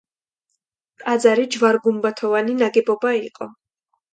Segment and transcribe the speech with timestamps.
[1.01, 3.53] ტაძარი ჯვარგუმბათოვანი ნაგებობა იყო.